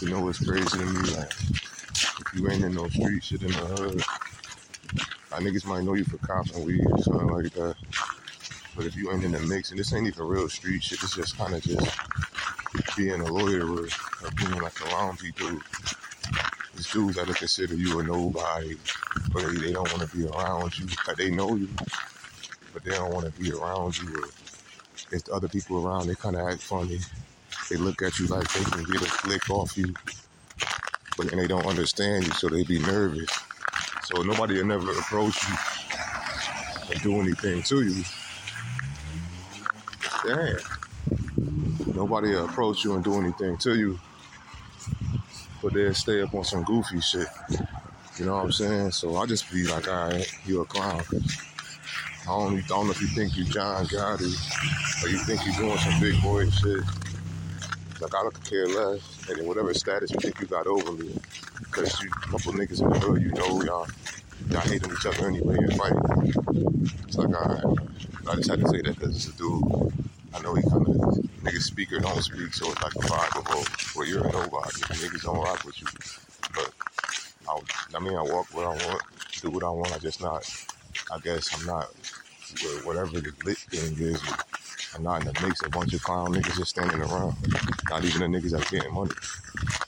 [0.00, 1.16] You know what's crazy to me?
[1.16, 1.28] Like,
[2.20, 4.02] if you ain't in no street shit in the hood,
[5.30, 7.76] like niggas might know you for cops and weed or something like that.
[8.76, 11.14] But if you ain't in the mix, and this ain't even real street shit, it's
[11.14, 11.98] just kind of just
[12.96, 13.88] being a lawyer or,
[14.22, 15.48] or being like a around people.
[16.74, 18.76] These dudes that consider you a nobody,
[19.32, 20.86] but they, they don't want to be around you.
[21.06, 21.68] Like they know you,
[22.72, 24.08] but they don't want to be around you.
[24.16, 24.28] Or
[25.12, 26.98] if the other people around, they kind of act funny.
[27.70, 29.92] They look at you like they can get a flick off you,
[31.16, 33.28] but then they don't understand you, so they be nervous.
[34.04, 35.54] So nobody will never approach you
[36.90, 38.04] and do anything to you.
[40.24, 40.58] Damn.
[41.94, 43.98] Nobody will approach you and do anything to you,
[45.62, 47.28] but they'll stay up on some goofy shit.
[48.18, 48.90] You know what I'm saying?
[48.92, 51.02] So I just be like, all right, you a clown.
[52.22, 55.54] I don't, I don't know if you think you John Gotti or you think you're
[55.54, 56.82] doing some big boy shit.
[58.00, 59.28] Like I don't care less.
[59.28, 61.18] And in whatever status you think you got over me.
[61.72, 63.86] Cause you a couple niggas in the hood, you know y'all
[64.50, 66.32] y'all hating each other anyway and fighting.
[67.06, 67.78] It's like alright.
[68.28, 69.62] I just had to say that because it's a dude.
[70.34, 70.94] I know he kind of
[71.42, 73.64] niggas speak or don't speak, so it's like a vibe of oh,
[73.98, 74.78] well you're a nobody.
[75.02, 75.88] Niggas don't rock with you.
[76.54, 76.70] But
[77.48, 77.60] I,
[77.96, 79.02] I mean I walk what I want,
[79.42, 79.92] do what I want.
[79.94, 80.44] I just not.
[81.10, 81.88] I guess I'm not
[82.84, 84.22] whatever the lit thing is.
[84.94, 85.62] I'm not in the mix.
[85.62, 87.34] A bunch of clown niggas just standing around.
[87.90, 89.14] Not even the niggas that getting money.